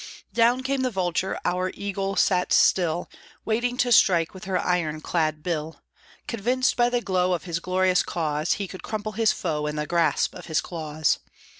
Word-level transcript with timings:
Down 0.33 0.63
came 0.63 0.81
the 0.81 0.89
vulture; 0.89 1.39
our 1.45 1.69
eagle 1.75 2.15
sat 2.15 2.51
still, 2.51 3.07
Waiting 3.45 3.77
to 3.77 3.91
strike 3.91 4.33
with 4.33 4.45
her 4.45 4.57
iron 4.59 4.99
clad 4.99 5.43
bill; 5.43 5.83
Convinced 6.25 6.75
by 6.75 6.89
the 6.89 7.01
glow 7.01 7.33
of 7.33 7.43
his 7.43 7.59
glorious 7.59 8.01
cause, 8.01 8.53
He 8.53 8.67
could 8.67 8.81
crumple 8.81 9.11
his 9.11 9.31
foe 9.31 9.67
in 9.67 9.75
the 9.75 9.85
grasp 9.85 10.33
of 10.33 10.47
his 10.47 10.59
claws. 10.59 11.19